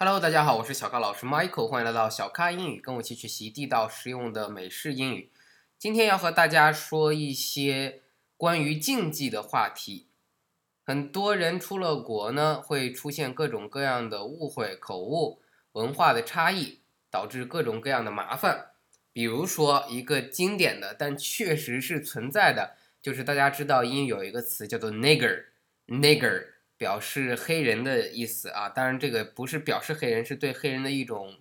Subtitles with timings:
[0.00, 5.32] Hello，大家好，我是小咖老师 Michael，欢迎来到小咖英语，跟我一起学习地道实用的美式英语。
[5.76, 8.02] 今天要和大家说一些
[8.36, 10.06] 关于禁忌的话题。
[10.84, 15.40] 很多人出了国呢，会出现各种各样的误会、口误、
[15.72, 16.78] 文化的差异，
[17.10, 18.66] 导致各种各样的麻烦。
[19.12, 26.44] 比如说一个经典的，但确实是存在的，就是大家知道英语有一个词叫做 nigger，nigger。
[26.78, 31.38] 表示黑人的意思啊，当然这个不是表示黑人，是对黑人的一种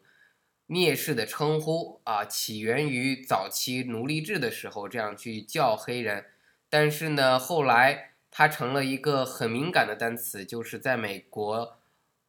[0.67, 6.25] 蔑视的称呼啊，起源于早期奴隶制的时候这样去叫黑人，
[6.69, 11.77] 但是呢，后来它成了一个很敏感的单词，就是在美国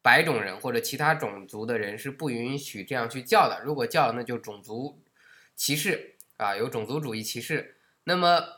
[0.03, 5.03] 白种人或者其他种族的人是不允许这样去叫的，如果叫那就种族
[5.57, 8.58] 歧视啊，有种族主义歧视，那么。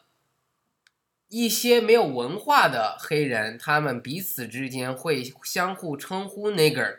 [1.30, 6.96] 一些没有文化的黑人，他们彼此之间会相互称呼 nigger，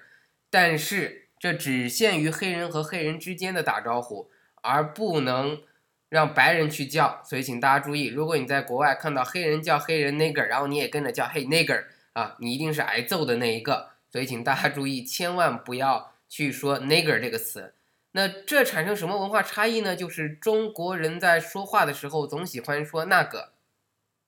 [0.49, 5.61] 但是这只限于黑人和黑人之间的打招呼，而不能
[6.07, 7.21] 让白人去叫。
[7.25, 13.89] 所以请大家注意，如果你在国外看到黑人叫黑人 nigger，然后你也跟着叫 hey nigger 啊，你一定是挨揍的那一个。
[14.09, 17.73] 所以请大家注意，千万不要去说 nigger 这个词。
[18.13, 19.93] 那这产生什么文化差异呢？
[19.93, 23.51] 就是中国人在说话的时候总喜欢说那个。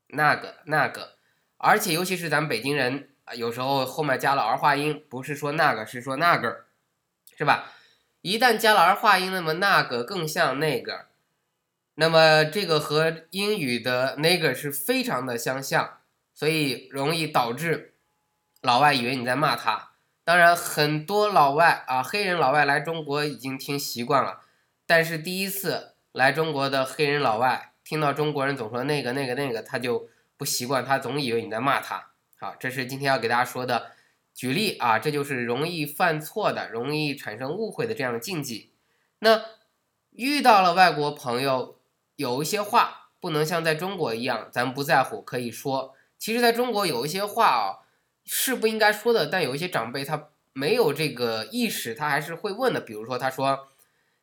[0.08, 1.18] 那个那个，
[1.58, 6.66] 而且尤其是咱们北京人，有时候后面加了儿化音，不是说那个，是说那个，
[7.38, 7.72] 是吧？
[8.22, 11.08] 一旦加了儿化音，那么那个更像那个，
[11.96, 15.98] 那么这个和英语的那个是非常的相像，
[16.34, 17.96] 所以容易导致
[18.62, 19.90] 老外以为你在骂他。
[20.24, 24.40] 当然，很多老外啊，黑人老外来中国已经听习惯了，
[24.88, 27.73] 但是第一次来中国的黑人老外。
[27.94, 32.08] 听到中国人总说那个那个那个，他就不习惯，他总以为你在骂他。
[32.40, 33.92] 好，这是今天要给大家说的
[34.34, 38.72] 举例啊，这就是容易犯错的、容易产生误会的这样的禁忌。
[39.20, 39.44] 那
[40.10, 41.78] 遇到了外国朋友，
[42.16, 45.94] 有一些话不能像在中国一样，咱不在乎可以说。
[46.18, 47.86] 其实，在中国有一些话啊
[48.26, 52.82] 是不应该说的，但有一些长辈他没有这个意识，他还是会问的。
[52.82, 53.68] 比如说，他说：“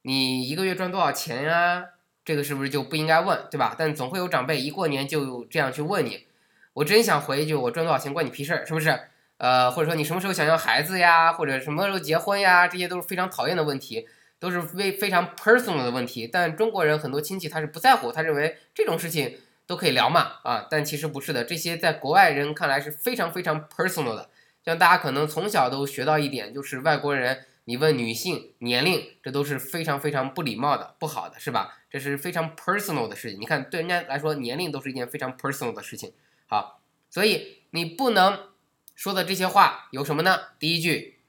[0.03, 1.85] 你一个月赚多少钱呀？”
[2.31, 3.75] 这个是不是就不应该问，对吧？
[3.77, 6.29] 但总会有长辈一过年就这样去问你，
[6.75, 8.97] 我真想回一句，我赚多少钱关你屁事儿，是不是？
[9.39, 14.07] 呃，或者说你什么时候想要孩子呀，或者什么时候结婚呀，这些都是非常讨厌的问题，
[14.39, 16.29] 都是非非常 personal 的问题。
[16.33, 19.37] 但中国人很多亲戚他是不在乎，他认为这种事情
[19.67, 24.29] 都可以聊嘛，啊，但其实不是的，这些在国外人看来是非常非常 personal 的。
[24.65, 27.47] 像大家可能从小都学到一点，就是外国人。
[27.65, 31.79] 你问女性年龄，这都是非常非常不礼貌的、不好的，是吧？
[31.89, 33.41] 这是非常 personal 的事情。
[33.41, 36.13] 你看，对人家来说，年龄都是一件非常 personal 的事情。
[36.47, 38.49] 好，所以你不能
[38.95, 40.39] 说的这些话有什么呢？
[40.59, 41.21] 第一句，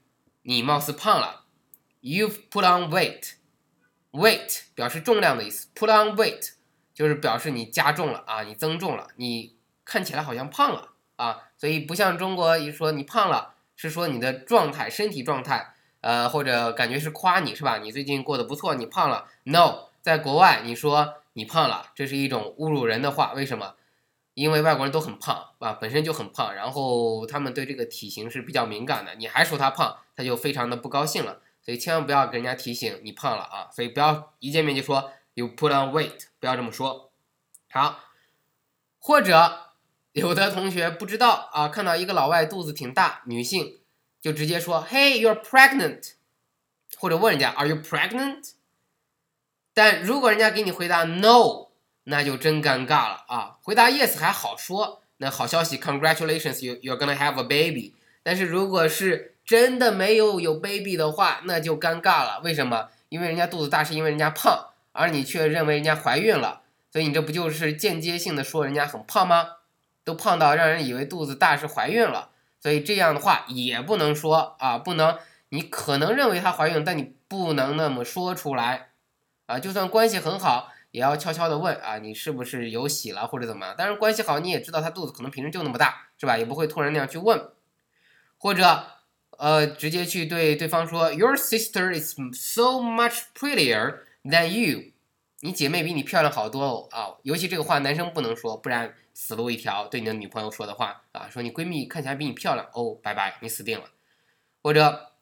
[0.42, 1.44] 你貌似胖了
[2.00, 6.54] ，You've put on weight，weight 表示重量的意思，put on weight
[6.92, 11.50] 就是表示你加重了啊，你增重了，你看起来好像胖了啊。
[11.56, 15.71] 所以不像中国一说你胖了，是说你的状态、身体状态。
[16.02, 17.78] 呃，或者感觉是夸你是吧？
[17.78, 19.28] 你最近过得不错，你胖了。
[19.44, 23.32] No，在国外你说你胖了，这是一种侮辱人的话。
[23.32, 23.74] 为什么？
[24.34, 29.14] 因为外国人都很胖啊，本身就很胖，然后他们对这个体型是比较敏感的。
[29.14, 31.40] 你还说他胖，他就非常的不高兴了。
[31.64, 33.68] 所以千万不要给人家提醒你胖了啊！
[33.70, 37.12] 所以不要一见面就说 you put on weight，不要这么说。
[37.70, 38.00] 好，
[38.98, 39.74] 或者
[40.12, 43.78] 有的同学不知道啊，看到一个老外肚子挺大，女性。
[44.22, 46.12] 就直接说，Hey, you're pregnant，
[46.96, 48.52] 或者问人家，Are you pregnant？
[49.74, 51.70] 但如果人家给你回答 No，
[52.04, 53.56] 那就真尴尬了啊。
[53.62, 57.96] 回答 Yes 还好说，那好消息，Congratulations，you you're gonna have a baby。
[58.22, 62.40] 但是如果是真的没有有 baby 的话，那就尴尬了。
[62.44, 62.90] 为什么？
[63.08, 66.62] 因为人家肚子大是因为人家胖，而你却认为人家怀孕了，
[66.92, 69.56] 所以你这不就是间接性的说人家很胖吗？
[70.04, 72.30] 都胖到让人以为肚子大是怀孕了。
[72.62, 75.18] 所以这样的话也不能说啊，不能，
[75.48, 78.90] 你可能认为她怀孕，但你不能那么说出来，
[79.46, 83.74] 啊，就算关系很好，也要悄悄的问啊，你是不是有喜了或者怎么样？
[83.76, 86.38] 当然关系好，你也知道她肚子可能平时就那么大，是吧？
[86.38, 87.50] 也不会突然那样去问，
[88.38, 88.84] 或者
[89.38, 94.92] 呃，直接去对对方说，Your sister is so much prettier than you。
[95.40, 97.18] 你姐妹比你漂亮好多哦啊！
[97.24, 99.86] 尤其这个话男生不能说，不然死路一条。
[99.86, 103.86] 对你的女朋友说的话啊，说你闺蜜看起来比你漂亮哦，拜拜，你死定了。
[104.62, 105.12] 或者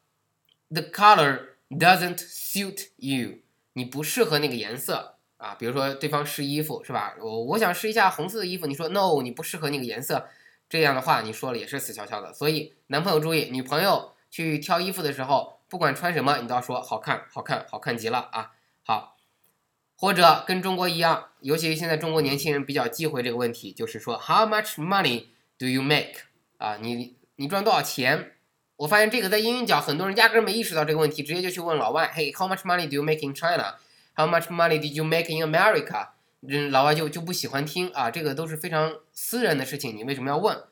[0.68, 3.38] ，the color doesn't suit you，
[3.72, 5.54] 你不适合那个颜色啊。
[5.54, 7.14] 比如说对方试衣服是吧？
[7.20, 10.28] 我我想试一下红色的衣服，你说 no，你不适合那个颜色，
[10.68, 12.32] 这样的话你说了也是死翘翘的。
[12.32, 15.58] 所以男朋友注意，女朋友去挑衣服的时候。
[15.70, 18.50] 不管穿什么，你都要说好看，好看，好看极了啊！
[18.82, 19.16] 好，
[20.00, 25.26] 或者跟中国一样，尤其现在中国年轻人比较忌讳这个问题，就是说 How much money
[25.58, 26.22] do you make？
[26.56, 28.32] 啊，你你赚多少钱？
[28.76, 36.08] 我发现这个在英语角，很多人压根没意识到这个问题，直接就去问老外，Hey，How much money do you make in China？How much money did you make in America？
[36.40, 40.64] 人老外就就不喜欢听啊，这个都是非常私人的事情，你为什么要问？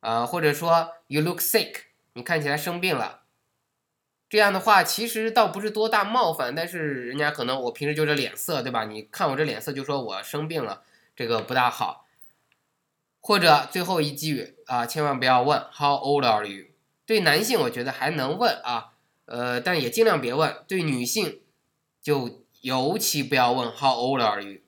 [0.00, 1.74] 啊，或者说 You look sick，
[2.14, 3.23] 你看起来生病了。
[4.34, 8.82] 这样的话其实倒不是多大冒犯，但是人家可能我平时就这脸色，对吧？
[8.82, 10.82] 你看我这脸色就说我生病了，
[11.14, 12.04] 这个不大好。
[13.20, 16.64] 或者最后一句啊，千万不要问 How old are you？
[17.06, 18.94] 对男性我觉得还能问啊，
[19.26, 20.52] 呃，但也尽量别问。
[20.66, 21.40] 对女性
[22.02, 24.58] 就尤其不要问 How old are you？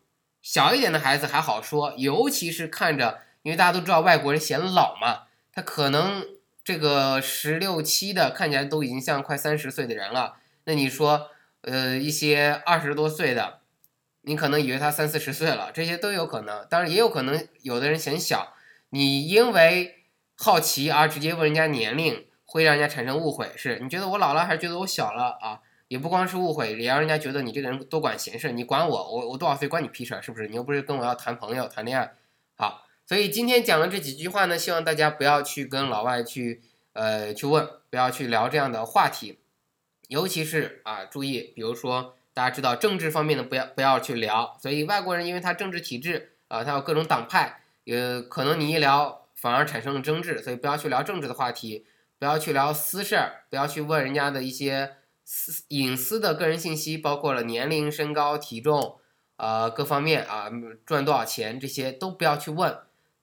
[0.40, 5.22] 小一点的孩子还好说，尤其是看着，因为大家都知道外国人显老嘛，
[5.52, 6.24] 他可能
[6.66, 10.34] 这个十六七的看起来都已经像快三十岁的人了。
[10.64, 11.30] 那你说，
[11.60, 13.60] 呃，一些二十多岁的，
[14.22, 16.66] 你可能以为他三四十岁了，这些都有可能。
[16.68, 18.54] 当然也有可能有的人显小，
[18.90, 20.04] 你因为
[20.36, 22.26] 好奇而直接问人家年龄。
[22.48, 25.60] 会让人家产生误会，是你觉得我老了还是觉得我小了啊？
[25.88, 28.52] 也不光是误会，也让人家觉得你这个人多管闲事。
[28.52, 30.22] 你管我，我我多少岁关你屁事儿？
[30.22, 30.46] 是不是？
[30.46, 32.12] 你又不是跟我要谈朋友、谈恋爱。
[32.54, 36.62] 好，所以今天讲的这几句话呢，希望大家不要去跟老外去
[36.92, 39.38] 呃去问，不要去聊这样的话题，
[40.08, 44.58] 尤其是啊，注意，比如说大家知道政治方面的不要不要去聊。
[44.60, 51.86] 所以外国人因为他政治体制啊，他有各种党派，呃，可能你一聊反而产生了争执，所以不要去聊政治的话题。
[52.18, 58.98] 不要去聊私事儿，不要去问人家的一些私隐私的个人信息，包括了年龄、身高、体重，
[59.36, 60.50] 呃，各方面啊，
[60.86, 62.74] 赚多少钱这些都不要去问，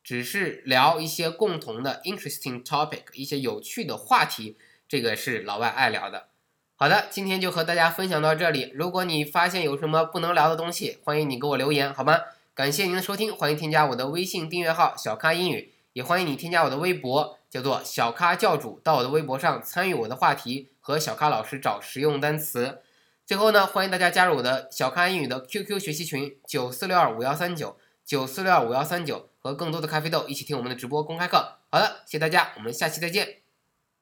[0.03, 4.57] 只是聊一些共同的 interesting topic，一些有趣的话题，
[4.87, 6.27] 这个是老外爱聊的。
[6.75, 8.71] 好的，今天就和大家分享到这里。
[8.73, 12.19] 如果你发现有什么不能聊的东西，欢迎你给我留言，好吗？
[12.53, 17.39] 感谢您的收听，欢迎添加我的微信订阅号小咖英语，也欢迎你添加我的微博。
[17.49, 22.81] 叫做小咖教主，到我的微博上参与我的话题，和小咖老师找实用单词。
[23.27, 31.57] 最后呢，欢迎大家加入我的小咖英语的 QQ 学习群九四六二五幺三九九四六二五幺三九，和更多的咖啡豆一起听我们的直播公开课。
[31.69, 33.42] 好的，谢谢大家，我们下期再见。